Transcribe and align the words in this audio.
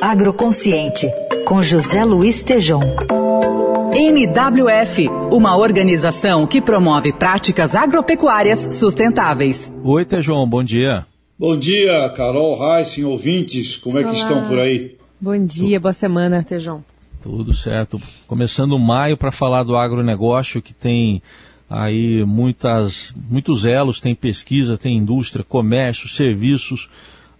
Agroconsciente, 0.00 1.06
com 1.46 1.62
José 1.62 2.04
Luiz 2.04 2.42
Tejom. 2.42 2.80
NWF, 3.92 5.08
uma 5.30 5.56
organização 5.56 6.46
que 6.46 6.60
promove 6.60 7.12
práticas 7.12 7.74
agropecuárias 7.74 8.76
sustentáveis. 8.76 9.72
Oi, 9.82 10.04
Tejom, 10.04 10.46
bom 10.46 10.62
dia. 10.62 11.06
Bom 11.38 11.56
dia, 11.56 12.08
Carol, 12.10 12.58
Heisen, 12.62 13.04
ouvintes, 13.04 13.76
como 13.76 13.98
é 13.98 14.02
que 14.02 14.10
Olá. 14.10 14.18
estão 14.18 14.44
por 14.44 14.58
aí? 14.58 14.96
Bom 15.20 15.44
dia, 15.44 15.80
boa 15.80 15.92
semana, 15.92 16.42
Tejom. 16.42 16.80
Tudo 17.22 17.54
certo. 17.54 18.00
Começando 18.26 18.78
maio 18.78 19.16
para 19.16 19.32
falar 19.32 19.62
do 19.62 19.76
agronegócio 19.76 20.60
que 20.60 20.74
tem 20.74 21.22
aí 21.68 22.24
muitas, 22.24 23.14
muitos 23.30 23.64
elos, 23.64 24.00
tem 24.00 24.14
pesquisa, 24.14 24.76
tem 24.76 24.96
indústria, 24.96 25.44
comércio, 25.44 26.08
serviços, 26.08 26.88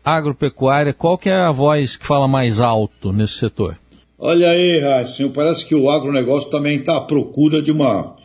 agropecuária. 0.05 0.93
Qual 0.93 1.17
que 1.17 1.31
é 1.31 1.35
a 1.35 1.51
voz 1.51 1.97
que 1.97 2.07
fala 2.07 2.29
mais 2.29 2.61
alto 2.61 3.13
nesse 3.13 3.35
setor? 3.35 3.79
Olha 4.19 4.51
aí, 4.51 4.79
Raíssa, 4.79 5.29
parece 5.31 5.67
que 5.67 5.75
o 5.75 5.91
agronegócio 5.91 6.51
também 6.51 6.79
está 6.79 6.97
à 6.97 7.01
procura 7.01 7.61
de 7.61 7.73
uma, 7.73 8.17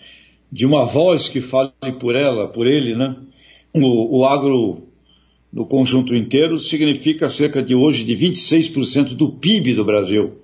de 0.51 0.65
uma 0.65 0.85
voz 0.85 1.29
que 1.29 1.41
fale 1.41 1.71
por 1.99 2.15
ela, 2.15 2.47
por 2.47 2.67
ele, 2.67 2.95
né? 2.95 3.15
O, 3.73 4.19
o 4.19 4.25
agro 4.25 4.87
no 5.51 5.65
conjunto 5.65 6.15
inteiro 6.15 6.59
significa 6.59 7.27
cerca 7.27 7.61
de 7.61 7.73
hoje 7.73 8.03
de 8.03 8.15
26% 8.15 9.15
do 9.15 9.31
PIB 9.31 9.73
do 9.73 9.83
Brasil. 9.83 10.37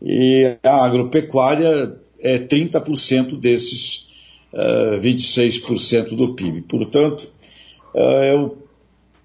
E 0.00 0.56
a 0.62 0.84
agropecuária 0.86 1.96
é 2.20 2.38
30% 2.38 3.38
desses 3.38 4.06
uh, 4.54 4.94
eh, 4.94 5.00
26% 5.00 6.14
do 6.14 6.34
PIB. 6.34 6.62
Portanto, 6.62 7.28
uh, 7.94 7.98
eu 7.98 8.58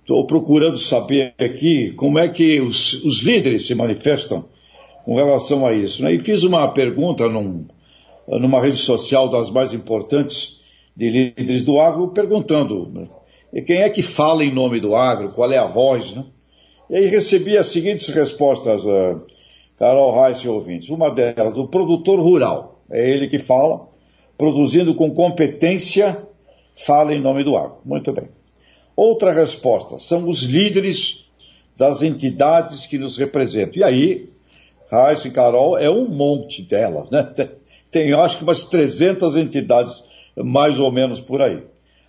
estou 0.05 0.27
procurando 0.27 0.77
saber 0.77 1.33
aqui 1.39 1.91
como 1.93 2.19
é 2.19 2.29
que 2.29 2.61
os, 2.61 2.93
os 3.03 3.21
líderes 3.21 3.65
se 3.65 3.73
manifestam 3.73 4.45
com 5.03 5.15
relação 5.15 5.65
a 5.65 5.73
isso. 5.73 6.03
Né? 6.03 6.13
E 6.13 6.19
fiz 6.19 6.43
uma 6.43 6.67
pergunta 6.67 7.27
num, 7.27 7.65
numa 8.27 8.62
rede 8.62 8.77
social 8.77 9.27
das 9.27 9.49
mais 9.49 9.73
importantes 9.73 10.59
de 10.95 11.09
líderes 11.09 11.65
do 11.65 11.79
agro, 11.79 12.09
perguntando 12.09 12.87
né, 12.93 13.62
quem 13.63 13.77
é 13.77 13.89
que 13.89 14.03
fala 14.03 14.45
em 14.45 14.53
nome 14.53 14.79
do 14.79 14.95
agro, 14.95 15.34
qual 15.34 15.51
é 15.51 15.57
a 15.57 15.67
voz, 15.67 16.13
né? 16.13 16.23
E 16.87 16.97
aí 16.97 17.07
recebi 17.07 17.57
as 17.57 17.67
seguintes 17.67 18.09
respostas, 18.09 18.85
uh, 18.85 19.21
Carol 19.75 20.21
Reis 20.21 20.37
e 20.37 20.47
ouvintes. 20.47 20.90
Uma 20.90 21.09
delas, 21.09 21.57
o 21.57 21.67
produtor 21.67 22.19
rural. 22.19 22.79
É 22.91 23.09
ele 23.09 23.27
que 23.27 23.40
fala, 23.40 23.87
produzindo 24.37 24.93
com 24.93 25.09
competência, 25.09 26.23
fala 26.75 27.12
em 27.15 27.19
nome 27.19 27.43
do 27.43 27.57
agro. 27.57 27.77
Muito 27.84 28.13
bem. 28.13 28.29
Outra 28.96 29.34
resposta, 29.34 29.98
são 29.98 30.29
os 30.29 30.43
líderes 30.43 31.26
das 31.76 32.01
entidades 32.01 32.85
que 32.85 32.98
nos 32.98 33.18
representam. 33.18 33.82
E 33.82 33.84
aí, 33.84 34.29
Raíssa 34.90 35.27
e 35.27 35.32
Carol, 35.32 35.77
é 35.77 35.90
um 35.90 36.07
monte 36.07 36.62
delas, 36.62 37.10
né? 37.10 37.24
Tem, 37.91 38.13
acho 38.13 38.37
que 38.37 38.43
umas 38.43 38.63
300 38.63 39.35
entidades, 39.37 40.04
mais 40.35 40.79
ou 40.79 40.91
menos 40.91 41.21
por 41.21 41.40
aí. 41.41 41.62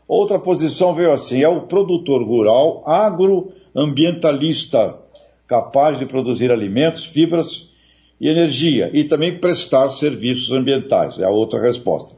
Outra 0.07 0.39
posição 0.39 0.95
veio 0.95 1.13
assim, 1.13 1.43
é 1.43 1.49
o 1.49 1.63
produtor 1.63 2.23
rural 2.23 2.85
agroambientalista, 2.87 4.97
capaz 5.47 5.99
de 5.99 6.05
produzir 6.07 6.53
alimentos, 6.53 7.05
fibras 7.05 7.69
e 8.21 8.29
energia, 8.29 8.91
e 8.93 9.05
também 9.05 9.39
prestar 9.39 9.89
serviços 9.89 10.53
ambientais, 10.53 11.19
é 11.19 11.25
a 11.25 11.31
outra 11.31 11.61
resposta. 11.61 12.15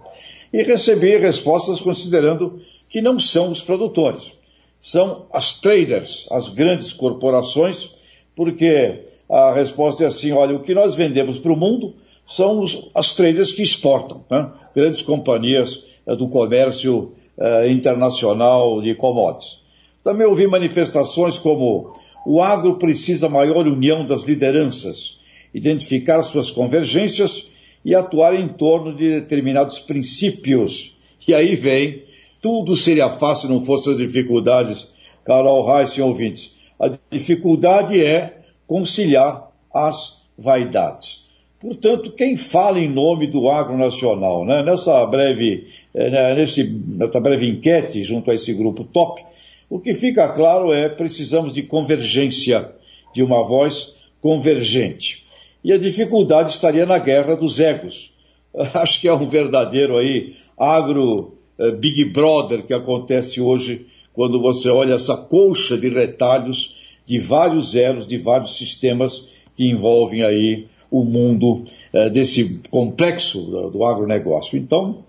E 0.52 0.62
recebi 0.62 1.16
respostas 1.16 1.80
considerando 1.80 2.60
que 2.88 3.00
não 3.00 3.18
são 3.18 3.50
os 3.50 3.60
produtores, 3.60 4.32
são 4.80 5.26
as 5.32 5.54
traders, 5.54 6.26
as 6.30 6.48
grandes 6.48 6.92
corporações, 6.92 7.90
porque 8.34 9.02
a 9.28 9.52
resposta 9.52 10.04
é 10.04 10.06
assim: 10.06 10.32
olha, 10.32 10.56
o 10.56 10.62
que 10.62 10.74
nós 10.74 10.94
vendemos 10.94 11.38
para 11.38 11.52
o 11.52 11.56
mundo 11.56 11.94
são 12.26 12.62
os, 12.62 12.88
as 12.94 13.14
traders 13.14 13.52
que 13.52 13.62
exportam, 13.62 14.24
né? 14.30 14.50
grandes 14.74 15.02
companhias 15.02 15.84
é, 16.06 16.14
do 16.14 16.28
comércio 16.28 17.12
é, 17.36 17.70
internacional 17.70 18.80
de 18.80 18.94
commodities. 18.94 19.60
Também 20.04 20.26
ouvi 20.26 20.46
manifestações 20.46 21.38
como 21.38 21.92
o 22.24 22.42
agro 22.42 22.76
precisa 22.76 23.28
maior 23.28 23.66
união 23.66 24.06
das 24.06 24.22
lideranças, 24.22 25.18
identificar 25.52 26.22
suas 26.22 26.50
convergências 26.50 27.46
e 27.84 27.94
atuar 27.94 28.34
em 28.34 28.46
torno 28.48 28.94
de 28.94 29.20
determinados 29.20 29.78
princípios. 29.78 30.96
E 31.26 31.34
aí 31.34 31.56
vem, 31.56 32.04
tudo 32.40 32.76
seria 32.76 33.10
fácil 33.10 33.48
se 33.48 33.54
não 33.54 33.64
fossem 33.64 33.92
as 33.92 33.98
dificuldades, 33.98 34.88
Carol 35.24 35.66
Reis 35.66 35.90
e 35.90 36.00
ouvintes. 36.00 36.54
A 36.78 36.90
dificuldade 37.10 38.02
é 38.02 38.38
conciliar 38.66 39.50
as 39.74 40.18
vaidades. 40.38 41.24
Portanto, 41.60 42.12
quem 42.12 42.36
fala 42.36 42.78
em 42.78 42.88
nome 42.88 43.26
do 43.26 43.50
agronacional, 43.50 44.44
né, 44.44 44.62
nessa, 44.62 45.04
breve, 45.06 45.66
eh, 45.92 46.10
né, 46.10 46.34
nesse, 46.34 46.62
nessa 46.62 47.18
breve 47.18 47.48
enquete 47.48 48.04
junto 48.04 48.30
a 48.30 48.34
esse 48.34 48.52
grupo 48.54 48.84
top, 48.84 49.24
o 49.68 49.80
que 49.80 49.94
fica 49.94 50.28
claro 50.28 50.72
é 50.72 50.88
precisamos 50.88 51.52
de 51.52 51.62
convergência, 51.62 52.72
de 53.12 53.24
uma 53.24 53.42
voz 53.42 53.92
convergente. 54.20 55.24
E 55.64 55.72
a 55.72 55.78
dificuldade 55.78 56.52
estaria 56.52 56.86
na 56.86 56.98
guerra 56.98 57.34
dos 57.34 57.58
egos. 57.58 58.12
Acho 58.74 59.00
que 59.00 59.08
é 59.08 59.12
um 59.12 59.26
verdadeiro 59.26 59.96
aí 59.96 60.36
agro 60.56 61.37
Big 61.78 62.04
Brother 62.06 62.64
que 62.64 62.72
acontece 62.72 63.40
hoje 63.40 63.86
quando 64.12 64.40
você 64.40 64.68
olha 64.68 64.94
essa 64.94 65.16
colcha 65.16 65.76
de 65.76 65.88
retalhos 65.88 66.74
de 67.04 67.18
vários 67.18 67.74
elos, 67.74 68.06
de 68.06 68.18
vários 68.18 68.56
sistemas 68.56 69.24
que 69.54 69.68
envolvem 69.68 70.22
aí 70.22 70.66
o 70.90 71.04
mundo 71.04 71.64
eh, 71.92 72.10
desse 72.10 72.60
complexo 72.70 73.40
do 73.70 73.84
agronegócio. 73.84 74.58
Então, 74.58 75.04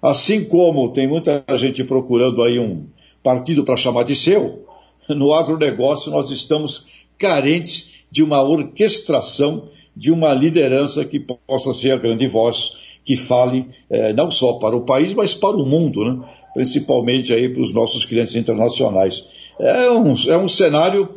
assim 0.00 0.44
como 0.44 0.92
tem 0.92 1.06
muita 1.06 1.44
gente 1.56 1.84
procurando 1.84 2.42
aí 2.42 2.58
um 2.58 2.86
partido 3.22 3.64
para 3.64 3.76
chamar 3.76 4.04
de 4.04 4.14
seu, 4.14 4.66
no 5.08 5.32
agronegócio 5.32 6.10
nós 6.10 6.30
estamos 6.30 7.04
carentes 7.18 8.04
de 8.10 8.22
uma 8.22 8.42
orquestração, 8.42 9.68
de 9.96 10.10
uma 10.10 10.32
liderança 10.32 11.04
que 11.04 11.20
possa 11.20 11.72
ser 11.72 11.92
a 11.92 11.96
grande 11.96 12.26
voz 12.26 12.98
que 13.04 13.16
fale 13.16 13.66
eh, 13.90 14.12
não 14.12 14.30
só 14.30 14.54
para 14.54 14.76
o 14.76 14.84
país, 14.84 15.12
mas 15.12 15.34
para 15.34 15.56
o 15.56 15.66
mundo, 15.66 16.04
né? 16.04 16.24
principalmente 16.54 17.32
aí 17.32 17.48
para 17.48 17.62
os 17.62 17.72
nossos 17.72 18.06
clientes 18.06 18.34
internacionais. 18.34 19.24
É 19.58 19.90
um, 19.90 20.14
é 20.28 20.36
um 20.36 20.48
cenário 20.48 21.08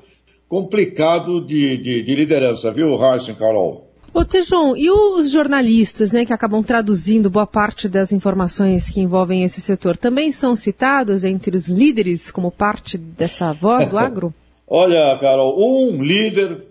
complicado 0.47 1.41
de, 1.41 1.77
de, 1.77 2.03
de 2.03 2.15
liderança, 2.15 2.71
viu, 2.71 2.95
Heisen, 3.01 3.35
Carol? 3.35 3.85
Ô, 4.13 4.23
Tejon, 4.23 4.77
e 4.77 4.89
os 4.89 5.29
jornalistas, 5.29 6.13
né, 6.13 6.25
que 6.25 6.31
acabam 6.31 6.63
traduzindo 6.63 7.29
boa 7.29 7.45
parte 7.45 7.89
das 7.89 8.13
informações 8.13 8.89
que 8.89 9.01
envolvem 9.01 9.43
esse 9.43 9.59
setor, 9.59 9.97
também 9.97 10.31
são 10.31 10.55
citados 10.55 11.25
entre 11.25 11.55
os 11.55 11.67
líderes 11.67 12.31
como 12.31 12.49
parte 12.49 12.97
dessa 12.97 13.51
voz 13.51 13.89
do 13.89 13.97
agro? 13.99 14.33
Olha, 14.65 15.17
Carol, 15.19 15.55
um 15.59 16.01
líder, 16.01 16.65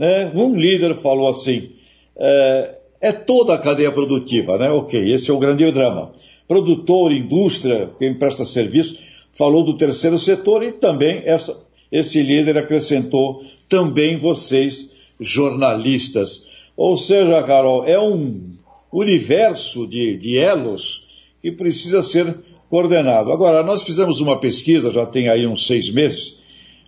né, 0.00 0.32
um 0.34 0.56
líder 0.56 0.94
falou 0.94 1.28
assim, 1.28 1.72
é, 2.16 2.78
é, 3.02 3.12
toda 3.12 3.52
a 3.52 3.58
cadeia 3.58 3.92
produtiva, 3.92 4.56
né, 4.56 4.70
ok, 4.70 5.12
esse 5.12 5.30
é 5.30 5.34
o 5.34 5.38
grande 5.38 5.70
drama. 5.70 6.10
Produtor, 6.48 7.12
indústria, 7.12 7.90
quem 7.98 8.14
presta 8.14 8.46
serviço, 8.46 8.98
falou 9.34 9.62
do 9.62 9.76
terceiro 9.76 10.16
setor 10.16 10.62
e 10.62 10.72
também 10.72 11.22
essa, 11.26 11.54
esse 11.92 12.22
líder 12.22 12.56
acrescentou 12.56 13.42
também 13.68 14.18
vocês, 14.18 14.90
jornalistas. 15.20 16.44
Ou 16.74 16.96
seja, 16.96 17.42
Carol, 17.42 17.84
é 17.84 18.00
um 18.00 18.54
universo 18.90 19.86
de, 19.86 20.16
de 20.16 20.38
elos 20.38 21.06
que 21.42 21.52
precisa 21.52 22.02
ser 22.02 22.38
coordenado. 22.70 23.30
Agora, 23.30 23.62
nós 23.62 23.82
fizemos 23.82 24.18
uma 24.18 24.40
pesquisa, 24.40 24.90
já 24.90 25.04
tem 25.04 25.28
aí 25.28 25.46
uns 25.46 25.66
seis 25.66 25.90
meses, 25.90 26.39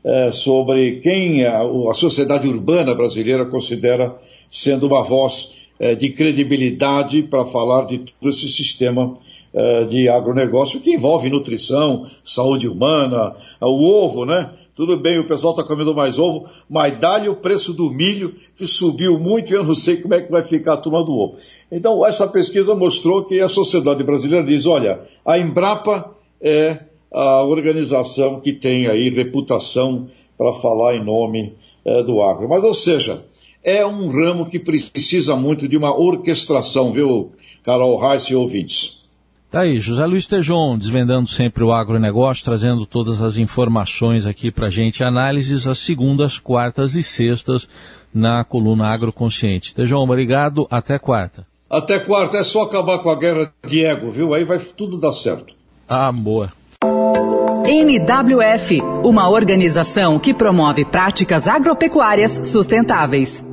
é, 0.04 0.32
sobre 0.32 1.00
quem 1.00 1.44
a, 1.44 1.62
a, 1.62 1.94
sociedade 1.94 2.48
urbana 2.48 2.94
brasileira 2.94 3.46
considera 3.46 4.16
sendo 4.50 4.86
uma 4.86 5.02
voz 5.02 5.62
é, 5.78 5.94
de 5.94 6.10
credibilidade 6.10 7.22
para 7.22 7.44
falar 7.44 7.86
de 7.86 7.98
todo 7.98 8.28
esse 8.28 8.48
sistema 8.48 9.16
é, 9.54 9.84
de 9.84 10.08
agronegócio 10.08 10.80
que 10.80 10.92
envolve 10.92 11.28
nutrição, 11.28 12.06
saúde 12.24 12.68
humana, 12.68 13.36
o 13.60 13.84
ovo, 13.84 14.24
né? 14.24 14.50
Tudo 14.74 14.96
bem, 14.96 15.18
o 15.18 15.26
pessoal 15.26 15.52
está 15.52 15.62
comendo 15.62 15.94
mais 15.94 16.18
ovo, 16.18 16.46
mas 16.68 16.98
dá-lhe 16.98 17.28
o 17.28 17.36
preço 17.36 17.74
do 17.74 17.90
milho, 17.90 18.34
que 18.56 18.66
subiu 18.66 19.18
muito, 19.18 19.52
e 19.52 19.56
eu 19.56 19.62
não 19.62 19.74
sei 19.74 19.98
como 19.98 20.14
é 20.14 20.22
que 20.22 20.32
vai 20.32 20.42
ficar 20.42 20.74
a 20.74 20.76
turma 20.78 21.04
do 21.04 21.12
ovo. 21.12 21.36
Então, 21.70 22.04
essa 22.06 22.26
pesquisa 22.26 22.74
mostrou 22.74 23.24
que 23.24 23.40
a 23.40 23.48
sociedade 23.48 24.02
brasileira 24.02 24.44
diz: 24.44 24.64
olha, 24.64 25.02
a 25.24 25.38
Embrapa 25.38 26.16
é 26.40 26.91
a 27.12 27.44
organização 27.44 28.40
que 28.40 28.52
tem 28.52 28.86
aí 28.86 29.10
reputação 29.10 30.08
para 30.38 30.54
falar 30.54 30.96
em 30.96 31.04
nome 31.04 31.54
é, 31.84 32.02
do 32.02 32.22
agro. 32.22 32.48
Mas, 32.48 32.64
ou 32.64 32.74
seja, 32.74 33.24
é 33.62 33.84
um 33.86 34.08
ramo 34.08 34.46
que 34.46 34.58
precisa 34.58 35.36
muito 35.36 35.68
de 35.68 35.76
uma 35.76 35.96
orquestração, 35.96 36.92
viu, 36.92 37.32
Carol 37.62 37.98
Reis 37.98 38.24
e 38.24 38.34
ouvintes? 38.34 39.02
Tá 39.50 39.60
aí, 39.60 39.78
José 39.78 40.06
Luiz 40.06 40.26
Tejon, 40.26 40.78
desvendando 40.78 41.28
sempre 41.28 41.62
o 41.62 41.72
agronegócio, 41.72 42.42
trazendo 42.42 42.86
todas 42.86 43.20
as 43.20 43.36
informações 43.36 44.24
aqui 44.24 44.50
para 44.50 44.70
gente, 44.70 45.04
análises 45.04 45.66
às 45.66 45.78
segundas, 45.78 46.38
quartas 46.38 46.94
e 46.94 47.02
sextas 47.02 47.68
na 48.14 48.42
coluna 48.44 48.88
Agroconsciente. 48.88 49.74
Tejão, 49.74 49.98
obrigado. 49.98 50.66
Até 50.70 50.98
quarta. 50.98 51.46
Até 51.68 51.98
quarta. 51.98 52.38
É 52.38 52.44
só 52.44 52.62
acabar 52.62 53.00
com 53.00 53.10
a 53.10 53.14
guerra 53.14 53.52
de 53.66 53.84
ego, 53.84 54.10
viu? 54.10 54.32
Aí 54.32 54.42
vai 54.42 54.58
tudo 54.58 54.98
dar 54.98 55.12
certo. 55.12 55.54
Ah, 55.86 56.10
boa. 56.10 56.50
NWF, 56.82 58.80
uma 59.04 59.28
organização 59.28 60.18
que 60.18 60.34
promove 60.34 60.84
práticas 60.84 61.46
agropecuárias 61.46 62.40
sustentáveis. 62.44 63.51